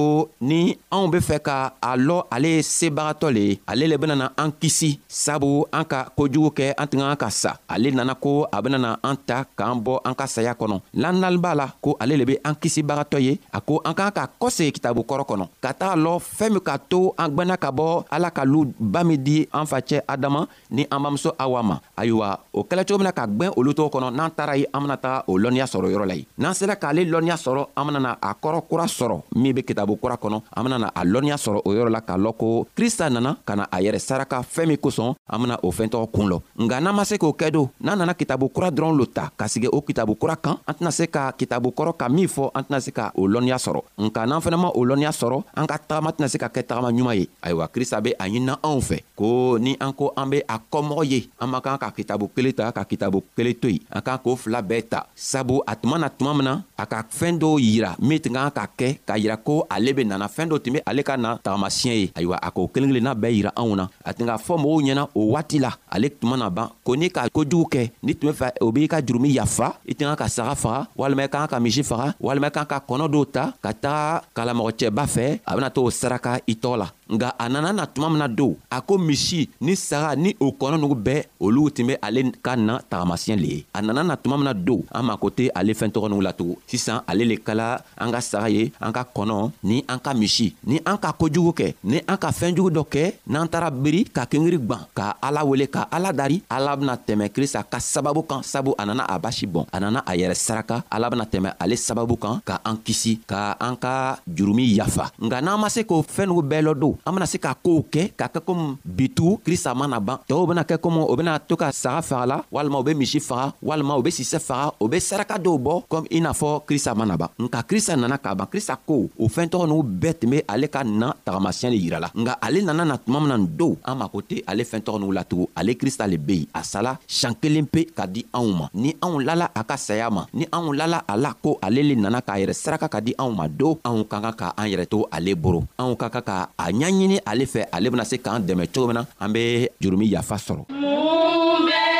ni 0.43 0.59
anw 0.91 1.05
be 1.13 1.19
fɛ 1.27 1.39
ka 1.47 1.57
a 1.89 1.95
lɔ 1.95 2.17
ale 2.35 2.49
ye 2.55 2.61
sebagatɔ 2.63 3.27
le 3.33 3.41
ye 3.47 3.59
ale 3.67 3.87
le 3.87 3.95
benana 3.97 4.27
an 4.35 4.51
kisi 4.51 4.99
sabu 5.07 5.63
an 5.71 5.85
ka 5.87 6.09
kojugu 6.17 6.51
kɛ 6.57 6.65
an 6.75 6.87
tɛ 6.91 6.99
ka 6.99 7.15
ka 7.15 7.29
sa 7.29 7.51
ale 7.73 7.91
nana 7.95 8.13
ko 8.15 8.43
a 8.51 8.61
benana 8.61 8.97
an 9.07 9.15
ta 9.25 9.45
k'an 9.57 9.79
bɔ 9.85 9.93
an 10.03 10.15
ka 10.19 10.25
saya 10.27 10.51
kɔnɔ 10.53 10.81
lannali 10.99 11.37
b'a 11.39 11.55
la 11.55 11.67
ko 11.81 11.95
ale 12.01 12.17
le 12.19 12.25
be 12.25 12.35
an 12.43 12.51
kisibagatɔ 12.59 13.21
ye 13.23 13.39
a 13.53 13.61
ko 13.61 13.79
an 13.85 13.95
k'an 13.95 14.11
ka 14.11 14.27
kɔsegi 14.39 14.71
kitabu 14.79 15.07
kɔrɔ 15.07 15.23
kɔnɔ 15.31 15.47
ka 15.63 15.71
taga 15.71 15.95
lɔ 15.95 16.19
fɛɛn 16.19 16.51
min 16.51 16.59
ka 16.61 16.75
to 16.77 17.01
an 17.17 17.31
gwɛnna 17.31 17.55
ka 17.57 17.71
bɔ 17.71 18.03
ala 18.11 18.31
ka 18.35 18.43
lu 18.43 18.65
ba 18.77 19.03
min 19.07 19.15
di 19.23 19.47
an 19.53 19.63
facɛ 19.63 20.01
adama 20.07 20.43
ni 20.69 20.83
an 20.91 20.99
bamuso 20.99 21.31
awa 21.39 21.63
ma 21.63 21.77
ayiwa 21.97 22.37
o 22.51 22.65
kɛlɛ 22.67 22.83
cogo 22.83 22.99
min 22.99 23.07
na 23.07 23.13
ka 23.15 23.25
gwɛn 23.27 23.53
olu 23.55 23.71
tɔgɔ 23.71 23.89
kɔnɔ 23.95 24.11
n'an 24.11 24.31
taara 24.35 24.57
ye 24.59 24.65
an 24.73 24.81
bena 24.81 24.97
taga 24.97 25.23
o 25.31 25.39
lɔnniya 25.39 25.71
sɔrɔ 25.71 25.87
yɔrɔ 25.95 26.05
la 26.11 26.15
ye 26.19 26.27
n'an 26.37 26.53
sera 26.53 26.75
k'ale 26.75 27.07
lɔnniya 27.07 27.39
sɔrɔ 27.39 27.63
an 27.77 27.87
benana 27.87 28.11
a 28.21 28.35
kɔrɔ 28.41 28.61
kura 28.67 28.85
sɔrɔ 28.89 29.21
min 29.37 29.53
be 29.53 29.61
kitabu 29.61 29.95
kura 30.01 30.15
kɔnɔ 30.17 30.41
an 30.57 30.63
bena 30.65 30.77
na 30.81 30.89
a 30.95 31.05
lɔnniya 31.05 31.37
sɔrɔ 31.37 31.61
o 31.63 31.71
yɔrɔ 31.73 31.89
la 31.93 32.01
k'a 32.01 32.17
lɔn 32.17 32.33
ko 32.35 32.65
krista 32.75 33.09
nana 33.09 33.37
ka 33.45 33.55
na 33.55 33.67
a 33.71 33.77
yɛrɛ 33.79 33.99
saraka 34.01 34.41
fɛɛn 34.41 34.67
min 34.67 34.77
kosɔn 34.77 35.15
an 35.29 35.39
bena 35.41 35.59
o 35.61 35.71
fɛntɔgɔ 35.71 36.07
kuun 36.11 36.27
lɔ 36.29 36.41
nga 36.61 36.81
n'an 36.81 36.95
ma 36.95 37.03
se 37.05 37.15
k'o 37.17 37.31
kɛ 37.37 37.51
don 37.51 37.69
n'an 37.79 37.97
nana 37.99 38.13
kitabu 38.13 38.49
kura 38.51 38.71
dɔrɔn 38.71 38.97
lo 38.97 39.05
ta 39.05 39.29
ka 39.37 39.45
sigi 39.47 39.67
o 39.71 39.81
kitabu 39.81 40.15
kura 40.17 40.35
kan 40.35 40.57
an 40.67 40.73
tɛna 40.75 40.91
se 40.91 41.05
ka 41.07 41.31
kitabu 41.33 41.69
kɔrɔ 41.71 41.95
ka 41.97 42.09
min 42.09 42.27
fɔ 42.27 42.51
an 42.55 42.63
tɛna 42.63 42.81
se 42.81 42.91
ka 42.91 43.11
o 43.15 43.21
lɔnniya 43.27 43.57
sɔrɔ 43.61 43.81
nka 43.99 44.25
n'an 44.25 44.41
fɛnɛ 44.41 44.57
ma 44.59 44.69
o 44.73 44.81
lɔnniya 44.83 45.11
sɔrɔ 45.21 45.43
an 45.55 45.67
ka 45.67 45.77
tagama 45.77 46.11
tɛna 46.11 46.27
se 46.29 46.37
ka 46.37 46.47
kɛ 46.47 46.63
tagama 46.63 46.89
ɲuman 46.91 47.15
ye 47.15 47.29
ayiwa 47.43 47.67
krista 47.69 48.01
be 48.03 48.11
a 48.17 48.25
ɲinina 48.27 48.57
anw 48.63 48.79
fɛ 48.81 49.03
ko 49.15 49.57
ni 49.59 49.77
an 49.79 49.93
ko 49.93 50.13
an 50.17 50.29
be 50.29 50.41
a 50.47 50.59
kɔmɔgɔ 50.71 51.05
ye 51.05 51.29
an 51.39 51.47
man 51.49 51.61
kan 51.61 51.77
ka 51.77 51.91
kitabu 51.91 52.29
kelen 52.35 52.53
ta 52.55 52.71
ka 52.71 52.83
kitabu 52.85 53.21
kelen 53.37 53.55
to 53.61 53.67
yen 53.69 53.79
an 53.91 54.01
kan 54.01 54.17
k'o 54.17 54.35
fila 54.37 54.61
bɛɛ 54.63 54.87
ta 54.89 55.05
sabu 55.15 55.61
a 55.67 55.75
tuma 55.75 55.97
na 55.99 56.09
tuma 56.09 56.33
min 56.35 56.43
na 56.45 56.61
a 56.77 56.85
ka 56.87 57.03
fɛɛn 57.09 57.37
dɔw 57.37 57.59
yira 57.59 57.95
min 57.99 58.19
tun 58.31 58.31
kan 58.31 58.51
ka 58.55 58.65
kɛ 58.77 58.89
k'a 59.05 59.15
yira 59.19 59.37
ko 59.37 59.65
ale 59.69 59.93
be 59.93 60.03
nana 60.03 60.27
fɛɛn 60.27 60.49
dɔ 60.49 60.57
tun 60.63 60.73
be 60.73 60.79
ale 60.87 61.03
ka 61.03 61.15
na 61.17 61.37
tagamasiɲɛ 61.43 61.93
ye 61.99 62.09
ayiwa 62.15 62.37
a 62.41 62.51
k'o 62.51 62.67
kelen 62.71 62.89
kelenna 62.89 63.13
bɛɛ 63.15 63.31
yira 63.35 63.51
anw 63.55 63.75
na 63.75 63.87
a 64.05 64.13
tun 64.13 64.25
k'a 64.27 64.37
fɔ 64.39 64.55
mɔgɔw 64.59 64.81
ɲɛna 64.83 65.03
o 65.15 65.21
waati 65.33 65.59
la 65.59 65.71
ale 65.91 66.07
tuma 66.09 66.37
na 66.37 66.49
ban 66.49 66.69
ko 66.83 66.95
n'i 66.95 67.09
ka 67.11 67.27
kojugu 67.29 67.65
kɛ 67.71 67.91
n'i 68.03 68.13
tun 68.15 68.31
be 68.31 68.35
fɛ 68.37 68.51
o 68.61 68.71
b'i 68.71 68.87
ka 68.87 69.01
jurumi 69.01 69.31
yafa 69.35 69.75
i 69.87 69.93
tun 69.93 70.07
kan 70.09 70.15
ka 70.15 70.27
saga 70.27 70.55
faga 70.55 70.87
walima 70.97 71.23
i 71.23 71.27
kan 71.27 71.47
ka 71.47 71.59
misi 71.59 71.83
faga 71.83 72.13
walima 72.21 72.47
i 72.47 72.51
kan 72.51 72.65
ka 72.65 72.79
kɔnɔ 72.79 73.05
dɔw 73.13 73.25
ta 73.31 73.53
ka 73.63 73.71
taga 73.73 74.23
kalamɔgɔcɛba 74.35 75.03
fɛ 75.07 75.39
a 75.45 75.55
bena 75.55 75.69
t'o 75.69 75.89
saraka 75.89 76.39
i 76.47 76.55
tɔɔ 76.55 76.77
la 76.77 76.87
nga 77.11 77.35
a 77.37 77.49
nana 77.49 77.73
na 77.75 77.85
tuma 77.85 78.07
min 78.09 78.19
na 78.23 78.27
don 78.27 78.55
a 78.71 78.79
ko 78.79 78.95
misi 78.97 79.49
ni 79.65 79.75
saga 79.75 80.15
ni 80.15 80.31
o 80.39 80.47
kɔnɔ 80.59 80.77
nugu 80.79 80.95
bɛɛ 80.95 81.19
olu 81.39 81.69
tun 81.71 81.87
be 81.91 81.95
ale 82.01 82.21
ka 82.45 82.55
na 82.55 82.79
tagamasiɲɛ 82.89 83.35
le 83.41 83.47
ye 83.55 83.59
a 83.73 83.81
nana 83.81 84.03
na 84.03 84.15
tuma 84.15 84.37
min 84.37 84.47
na 84.47 84.53
don 84.53 84.81
an 84.95 85.03
mako 85.05 85.27
tɛ 85.29 85.51
ale 85.55 85.71
fɛɛn 85.75 85.91
tɔgɔ 85.93 86.07
nugu 86.09 86.23
latugun 86.23 86.55
sisan 86.67 87.03
ale 87.07 87.25
le 87.27 87.35
kala 87.37 87.81
an 87.99 88.11
ka 88.11 88.19
saga 88.21 88.49
ye 88.49 88.71
an 88.79 88.91
ka 88.93 89.03
kɔnɔ 89.03 89.51
ni 89.63 89.83
an 89.91 89.99
ka 89.99 90.13
misi 90.13 90.55
ni 90.63 90.79
an 90.85 90.97
ka 90.97 91.11
kojugu 91.11 91.51
kɛ 91.51 91.67
ni 91.83 91.99
an 92.07 92.17
ka 92.17 92.31
fɛɛnjugu 92.31 92.69
dɔ 92.71 92.83
kɛ 92.87 93.03
n'an 93.27 93.47
taara 93.47 93.69
biri 93.71 94.05
ka 94.07 94.25
kengiri 94.25 94.57
gwan 94.57 94.87
ka 94.95 95.15
ala 95.21 95.43
wele 95.43 95.67
ka 95.67 95.87
ala 95.91 96.13
dari 96.13 96.39
ala 96.49 96.75
bena 96.77 96.95
tɛmɛ 96.95 97.27
krista 97.29 97.63
ka 97.67 97.79
sababu 97.79 98.23
kan 98.23 98.41
sabu 98.43 98.71
a 98.77 98.85
nana 98.85 99.03
a 99.03 99.19
basi 99.19 99.45
bɔn 99.47 99.67
a 99.71 99.79
nana 99.79 99.99
a 100.07 100.15
yɛrɛ 100.15 100.35
saraka 100.35 100.83
ala 100.89 101.09
bena 101.09 101.25
tɛmɛ 101.25 101.59
ale 101.59 101.75
sababu 101.75 102.15
kan 102.15 102.39
ka 102.45 102.61
an 102.63 102.77
kisi 102.77 103.19
ka 103.27 103.57
an 103.59 103.75
ka 103.75 104.19
jurumi 104.23 104.63
yafa 104.79 105.11
nga 105.19 105.41
n'an 105.43 105.59
ma 105.59 105.67
se 105.69 105.83
k'o 105.83 105.99
fɛɛn 106.03 106.29
nugu 106.31 106.43
bɛɛ 106.47 106.61
lɔ 106.63 106.73
don 106.79 106.95
an 107.05 107.13
bena 107.17 107.25
se 107.25 107.41
ka 107.41 107.51
koow 107.57 107.81
kɛ 107.89 108.13
k'a 108.13 108.27
kɛ 108.29 108.39
komi 108.45 108.77
bitugu 108.85 109.37
krista 109.43 109.73
mana 109.73 109.99
ban 109.99 110.21
tɔɔw 110.29 110.45
bena 110.49 110.61
kɛ 110.63 110.77
komi 110.77 111.01
o 111.01 111.13
bena 111.17 111.39
to 111.39 111.57
ka 111.57 111.71
saga 111.73 112.01
faga 112.01 112.25
la 112.25 112.37
walima 112.53 112.77
u 112.79 112.83
be 112.83 112.93
misi 112.93 113.19
faga 113.19 113.53
walima 113.61 113.97
u 113.97 114.01
be 114.05 114.11
sisɛ 114.13 114.37
faga 114.39 114.71
u 114.79 114.87
be 114.87 114.99
saraka 114.99 115.37
dɔw 115.41 115.57
bɔ 115.57 115.73
komi 115.89 116.07
i 116.13 116.19
n'a 116.21 116.29
fɔ 116.31 116.61
krista 116.65 116.93
mana 116.95 117.17
ban 117.17 117.29
nka 117.39 117.61
krista 117.65 117.95
nana 117.97 118.17
k'a 118.21 118.35
ban 118.35 118.45
krista 118.47 118.77
ko 118.85 119.09
o 119.17 119.25
fɛɛn 119.27 119.49
tɔgɔ 119.49 119.65
n'u 119.67 119.79
bɛɛ 119.81 120.19
tun 120.19 120.29
be 120.29 120.43
ale 120.47 120.67
ka 120.69 120.83
na 120.83 121.13
tagamasiɲɛ 121.25 121.69
le 121.73 121.77
yirala 121.81 122.09
nka 122.13 122.37
ale 122.39 122.59
nana 122.61 122.85
na 122.85 122.97
tuma 123.01 123.19
mina 123.19 123.37
nin 123.37 123.49
dow 123.57 123.73
an 123.83 123.95
mako 123.97 124.21
tɛ 124.21 124.43
ale 124.47 124.61
fɛɛn 124.63 124.83
tɔgɔ 124.85 124.99
n'u 125.01 125.11
latugun 125.15 125.47
ale 125.57 125.73
krista 125.73 126.05
le 126.07 126.17
be 126.21 126.33
yen 126.35 126.47
a 126.53 126.61
sala 126.63 126.99
sian 127.07 127.33
kelen 127.35 127.65
pe 127.67 127.85
ka 127.97 128.05
di 128.05 128.21
anw 128.33 128.45
ma 128.53 128.67
ni 128.75 128.93
anw 129.01 129.17
lala 129.25 129.49
a 129.55 129.63
ka 129.63 129.73
saya 129.75 130.09
ma 130.11 130.25
ni 130.33 130.45
anw 130.53 130.69
lala 130.77 131.01
a 131.07 131.17
la 131.17 131.33
ko 131.33 131.57
ale 131.65 131.81
le 131.81 131.95
nana 131.97 132.21
k'a 132.21 132.37
yɛrɛ 132.37 132.53
saraka 132.53 132.87
ka 132.87 132.99
di 133.01 133.13
anw 133.17 133.33
ma 133.35 133.47
do 133.49 133.75
anw 133.83 134.05
ka 134.07 134.21
kan 134.21 134.33
ka 134.37 134.53
an 134.57 134.69
yɛrɛ 134.69 134.85
to 134.89 135.07
ale 135.11 135.33
boro 135.35 135.65
anw 135.81 135.97
ka 135.97 136.09
kan 136.13 136.21
ka 136.21 136.37
a 136.61 136.69
ɲa 136.69 136.90
ɲini 136.99 137.19
ale 137.25 137.45
fɛ 137.45 137.65
ale 137.71 137.89
bena 137.91 138.03
se 138.05 138.17
k'an 138.17 138.39
dɛmɛ 138.41 138.67
cogo 138.73 138.87
min 138.87 138.95
na 138.95 139.05
an 139.19 139.29
be 139.33 139.69
jurumi 139.81 140.05
yafa 140.07 140.35
sɔrɔ 140.37 140.61
mun 140.69 141.65
bɛ 141.67 141.90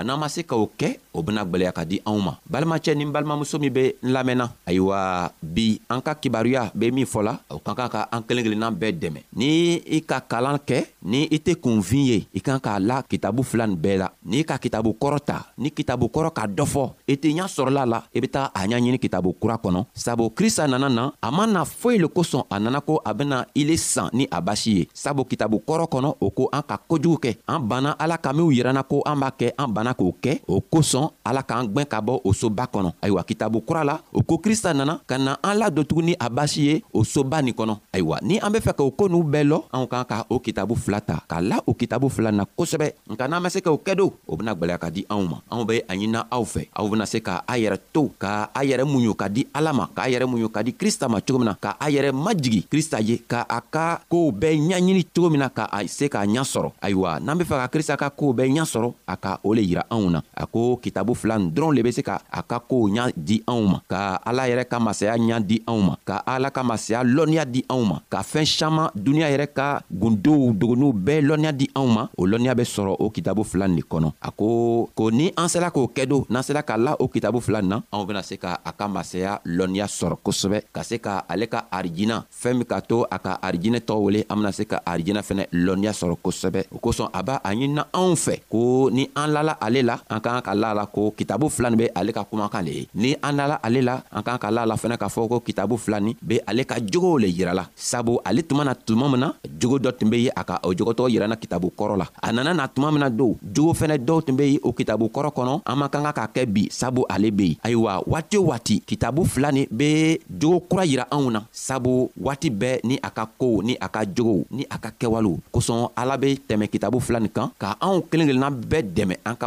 n'an 0.04 0.18
ma 0.18 0.28
se 0.28 0.42
k'o 0.42 0.68
kɛ 0.78 0.96
o 1.12 1.22
bena 1.22 1.44
gwɛlɛya 1.44 1.72
ka 1.72 1.84
di 1.84 2.00
anw 2.06 2.20
ma 2.22 2.32
balimacɛ 2.48 2.94
ni 2.96 3.04
balimamuso 3.06 3.58
min 3.58 3.70
be 3.72 3.94
n 4.02 4.12
lamɛnna 4.12 4.46
ayiwa 4.66 5.28
bi 5.42 5.80
an 5.88 6.00
ka 6.00 6.14
kibaruya 6.14 6.70
be 6.74 6.90
min 6.90 7.04
fɔla 7.04 7.36
o 7.50 7.58
kan 7.58 7.74
ka 7.74 7.88
ka 7.88 8.02
an 8.10 8.22
kelen 8.24 8.44
kelennan 8.44 8.74
bɛɛ 8.78 8.92
dɛmɛ 8.98 9.20
ni 9.36 9.80
i 9.90 10.00
ka 10.02 10.20
kalan 10.20 10.58
kɛ 10.62 10.86
ni 11.04 11.26
i 11.30 11.38
tɛ 11.42 11.56
kunfin 11.60 12.04
ye 12.06 12.18
i 12.34 12.40
kan 12.40 12.58
k'a 12.58 12.78
la 12.78 13.02
kitabu 13.02 13.42
fila 13.42 13.66
nin 13.66 13.76
bɛɛ 13.76 13.96
la 13.98 14.08
n'i 14.26 14.44
ka 14.44 14.58
kitabu 14.58 14.94
kɔrɔ 15.00 15.20
ta 15.20 15.52
ni 15.58 15.70
kitabu 15.70 16.06
kɔrɔ 16.08 16.32
ka 16.32 16.46
dɔ 16.46 16.64
fɔ 16.64 16.90
i 17.10 17.14
tɛ 17.16 17.34
ɲa 17.34 17.46
sɔrɔla 17.50 17.84
la 17.86 18.00
i 18.14 18.20
be 18.20 18.28
taa 18.28 18.50
a 18.54 18.60
ɲaɲini 18.70 18.98
kitabu 18.98 19.34
kura 19.40 19.56
kɔnɔ 19.58 19.86
sabu 19.94 20.30
krista 20.30 20.68
nana 20.68 20.88
na 20.88 21.10
a 21.22 21.30
ma 21.30 21.46
na 21.46 21.64
foyi 21.64 21.98
le 21.98 22.08
kosɔn 22.08 22.44
a 22.50 22.60
nana 22.60 22.80
ko 22.80 23.00
a 23.04 23.12
bena 23.14 23.46
i 23.56 23.64
le 23.64 23.76
san 23.76 24.08
ni 24.12 24.26
a 24.30 24.40
basi 24.40 24.70
ye 24.78 24.88
sabu 24.94 25.24
kitabu 25.24 25.60
kɔrɔ 25.66 25.88
kɔnɔ 25.90 26.16
o 26.20 26.30
ko 26.30 26.48
an 26.52 26.62
ka 26.62 26.78
kojugu 26.88 27.18
kɛ 27.24 27.36
an 27.48 27.58
banna 27.68 27.96
ala 27.98 28.16
ka 28.18 28.32
minw 28.32 28.48
yiranna 28.52 28.82
ko 28.88 29.02
an 29.04 29.18
b'a 29.18 29.32
kɛ 29.32 29.52
an 29.58 29.66
banna 29.74 29.89
nana 29.90 29.94
k'o 29.94 30.12
kɛ 30.22 30.38
o 30.46 30.60
kosɔn 30.60 31.10
ala 31.24 31.42
k'an 31.42 31.66
gwɛn 31.68 31.86
ka 31.86 32.00
bɔ 32.00 32.20
o 32.24 32.32
soba 32.32 32.66
kɔnɔ 32.66 32.92
ayiwa 33.02 33.22
kitabu 33.24 33.60
kura 33.60 33.84
la 33.84 33.98
o 34.12 34.22
ko 34.22 34.38
krista 34.38 34.72
nana 34.74 35.00
ka 35.06 35.18
na 35.18 35.36
an 35.42 35.54
ladon 35.58 35.84
tuguni 35.84 36.14
a 36.20 36.28
basi 36.30 36.60
ye 36.66 36.82
o 36.92 37.02
soba 37.04 37.42
nin 37.42 37.54
kɔnɔ 37.54 37.76
ayiwa 37.92 38.18
ni 38.22 38.38
an 38.38 38.50
be 38.52 38.58
fɛ 38.60 38.74
k'o 38.76 38.90
koo 38.94 39.08
n'u 39.08 39.22
bɛɛ 39.24 39.44
lɔ 39.48 39.62
anw 39.72 39.86
kan 39.88 40.04
ka 40.06 40.24
o 40.28 40.38
kitabu 40.38 40.74
fila 40.76 41.00
ta 41.00 41.20
k'a 41.28 41.40
la 41.40 41.58
o 41.66 41.74
kitabu 41.74 42.08
fila 42.08 42.30
na 42.30 42.44
kosɛbɛ 42.44 42.92
nka 43.10 43.28
n'an 43.28 43.42
ma 43.42 43.48
se 43.50 43.60
k'o 43.60 43.78
kɛ 43.82 43.96
do 43.96 44.12
o 44.26 44.36
bena 44.36 44.54
gwɛlɛya 44.54 44.78
ka 44.78 44.90
di 44.90 45.04
anw 45.10 45.24
ma 45.28 45.38
anw 45.50 45.64
be 45.66 45.80
a 45.86 45.94
ɲinina 45.94 46.26
aw 46.30 46.44
fɛ 46.44 46.68
aw 46.74 46.88
bena 46.88 47.06
se 47.06 47.20
ka 47.20 47.42
a 47.46 47.56
yɛrɛ 47.58 47.78
to 47.92 48.10
ka 48.18 48.50
a 48.54 48.60
yɛrɛ 48.64 48.84
muɲu 48.84 49.14
ka 49.16 49.28
di 49.28 49.46
ala 49.54 49.72
ma 49.72 49.86
k'a 49.88 50.08
yɛrɛ 50.08 50.26
muɲu 50.26 50.50
ka 50.50 50.62
di 50.62 50.72
krista 50.72 51.08
ma 51.08 51.20
cogo 51.20 51.38
min 51.38 51.46
na 51.48 51.54
ka 51.54 51.76
a 51.80 51.90
yɛrɛ 51.90 52.12
majigi 52.12 52.66
krista 52.70 53.00
ye 53.00 53.18
ka 53.26 53.46
a 53.48 53.60
ka 53.60 54.00
koow 54.08 54.30
bɛɛ 54.30 54.56
ɲaɲini 54.68 55.04
cogo 55.14 55.30
min 55.30 55.40
na 55.40 55.48
ka 55.48 55.68
a 55.72 55.86
se 55.88 56.06
k'a 56.08 56.26
ɲa 56.26 56.44
sɔrɔ 56.44 56.72
ayiwa 56.80 57.18
n'an 57.20 57.38
be 57.38 57.44
fɛ 57.44 57.56
ka 57.58 57.68
krista 57.68 57.96
ka 57.96 58.10
koow 58.10 58.32
bɛɛ 58.32 58.52
ɲa 58.54 58.64
sɔrɔ 58.64 58.92
a 59.08 59.16
ka 59.16 59.38
o 59.42 59.54
le 59.54 59.62
yira 59.64 59.79
yira 59.80 59.84
anw 59.88 60.10
na 60.12 60.20
a 60.34 60.46
ko 60.46 60.76
kitabu 60.76 61.14
fila 61.14 61.38
nin 61.38 61.50
dɔrɔn 61.54 61.74
le 61.74 61.82
be 61.82 61.92
se 61.92 62.02
ka 62.02 62.20
a 62.30 62.42
ka 62.42 62.60
koow 62.60 62.86
ɲa 62.88 63.10
di 63.16 63.40
anw 63.46 63.62
ma 63.68 63.78
ka 63.88 64.20
ala 64.26 64.48
yɛrɛ 64.48 64.66
ka 64.68 64.78
masaya 64.80 65.16
ɲa 65.16 65.40
di 65.40 65.60
anw 65.66 65.80
ma 65.80 65.96
ka 66.04 66.22
ala 66.26 66.50
ka 66.50 66.62
masaya 66.62 67.02
lɔnniya 67.04 67.44
di 67.44 67.64
anw 67.68 67.82
ma 67.84 67.96
ka 68.10 68.22
fɛɛn 68.22 68.46
saman 68.46 68.90
duniɲa 68.94 69.28
yɛrɛ 69.30 69.46
ka 69.54 69.80
gundow 69.90 70.52
dogonuw 70.52 70.92
bɛɛ 70.92 71.22
lɔnniya 71.24 71.52
di 71.52 71.66
anw 71.74 71.88
ma 71.88 72.08
o 72.16 72.26
lɔnniya 72.26 72.54
be 72.56 72.62
sɔrɔ 72.64 72.96
o 73.00 73.10
kitabu 73.10 73.44
fila 73.44 73.68
nin 73.68 73.76
le 73.78 73.82
kɔnɔ 73.82 74.12
a 74.20 74.30
ko 74.30 74.86
ko 74.94 75.10
ni 75.10 75.30
an 75.36 75.48
sela 75.48 75.70
k'o 75.70 75.88
kɛ 75.88 76.06
do 76.08 76.26
n'an 76.28 76.42
sela 76.42 76.62
ka 76.62 76.76
la 76.76 76.96
o 77.00 77.08
kitabu 77.08 77.40
fila 77.40 77.60
nin 77.60 77.70
na 77.70 77.80
anw 77.92 78.04
bena 78.06 78.22
se 78.22 78.36
ka 78.36 78.58
a 78.64 78.72
ka 78.72 78.88
masaya 78.88 79.40
lɔnniya 79.46 79.86
sɔrɔ 79.86 80.18
kosɛbɛ 80.24 80.58
ka 80.72 80.82
se 80.82 80.98
ka 80.98 81.24
ale 81.28 81.46
ka 81.46 81.64
arijina 81.72 82.24
fɛɛn 82.30 82.56
min 82.56 82.66
ka 82.66 82.80
to 82.80 83.04
a 83.10 83.18
ka 83.18 83.38
arijinɛ 83.42 83.80
tɔgɔ 83.86 84.00
wele 84.02 84.20
an 84.28 84.36
bena 84.42 84.52
se 84.52 84.64
ka 84.66 84.80
arijinɛ 84.86 85.22
fɛnɛ 85.24 85.44
lɔnniya 85.54 85.92
sɔrɔ 85.94 86.16
kosɛbɛ 86.22 86.64
o 86.74 86.78
kosɔn 86.82 87.08
a 87.14 87.22
b'a 87.22 87.38
a 87.44 87.50
ɲinina 87.54 87.86
anw 87.94 88.14
fɛ 88.16 88.40
ko 88.50 88.90
ni 88.90 89.06
an 89.16 89.30
lala 89.32 89.56
ale 89.60 89.69
ale 89.70 89.86
la 89.86 89.94
an 90.10 90.18
k'an 90.18 90.42
ka 90.42 90.52
la 90.58 90.74
a 90.74 90.74
la 90.74 90.84
ko 90.90 91.14
kitabu 91.14 91.46
fila 91.46 91.70
nin 91.70 91.78
be 91.86 91.86
ale 91.94 92.10
ka 92.10 92.26
kumakan 92.26 92.66
le 92.66 92.72
ye 92.74 92.84
ni 92.98 93.14
an 93.22 93.38
nala 93.38 93.60
ale 93.62 93.80
la 93.86 93.94
an 94.10 94.22
k'an 94.26 94.38
ka 94.42 94.50
la 94.50 94.66
a 94.66 94.66
la 94.66 94.74
fɛnɛ 94.74 94.98
k'a 94.98 95.06
fɔ 95.06 95.28
ko 95.30 95.36
kitabu 95.46 95.78
fila 95.78 96.00
nin 96.02 96.16
be 96.20 96.40
ale 96.46 96.64
ka 96.66 96.80
jogow 96.82 97.14
le 97.22 97.30
yirala 97.30 97.68
sabu 97.76 98.18
ale 98.26 98.42
tuma 98.42 98.64
na 98.66 98.74
tuma 98.74 99.06
min 99.08 99.20
na 99.22 99.28
jogo 99.46 99.78
dɔ 99.78 99.92
tun 99.96 100.10
be 100.10 100.24
ye 100.26 100.30
a 100.34 100.42
ka 100.42 100.58
o 100.66 100.74
jogotɔgɔ 100.74 101.08
yiranna 101.14 101.36
kitabu 101.38 101.70
kɔrɔ 101.78 101.96
la 102.02 102.06
a 102.22 102.32
nana 102.32 102.52
na 102.52 102.66
tuma 102.66 102.90
min 102.90 103.00
na 103.00 103.08
don 103.08 103.36
jogo 103.42 103.72
fɛnɛ 103.78 103.98
dɔw 104.02 104.26
tun 104.26 104.34
be 104.36 104.46
ye 104.54 104.58
o 104.64 104.72
kitabu 104.72 105.06
kɔrɔ 105.08 105.30
kɔnɔ 105.30 105.62
an 105.66 105.78
man 105.78 105.88
kan 105.88 106.02
ka 106.02 106.12
k'a 106.18 106.26
kɛ 106.34 106.46
bi 106.52 106.66
sabu 106.70 107.06
ale 107.08 107.30
be 107.30 107.46
yen 107.54 107.56
ayiwa 107.62 108.02
waati 108.06 108.36
o 108.38 108.48
waati 108.50 108.82
kitabu 108.82 109.24
fila 109.26 109.52
nin 109.52 109.66
be 109.70 110.18
jogo 110.26 110.58
kura 110.66 110.84
yira 110.84 111.06
anw 111.14 111.30
na 111.30 111.42
sabu 111.52 112.10
waati 112.20 112.50
bɛɛ 112.50 112.80
ni 112.84 112.98
a 113.02 113.10
ka 113.10 113.26
kow 113.38 113.60
ni 113.62 113.76
a 113.80 113.86
ka 113.88 114.02
jogow 114.02 114.42
ni 114.50 114.66
a 114.68 114.78
ka 114.82 114.90
kɛwalew 114.98 115.38
kosɔn 115.52 115.92
ala 115.96 116.18
be 116.18 116.34
tɛmɛ 116.36 116.66
kitabu 116.70 116.98
fila 117.00 117.20
nin 117.20 117.30
kan 117.30 117.50
ka 117.58 117.76
anw 117.80 118.02
kelen 118.10 118.26
kelenna 118.30 118.50
bɛɛ 118.50 118.82
dɛmɛ 118.94 119.14
an 119.24 119.36
ka 119.38 119.46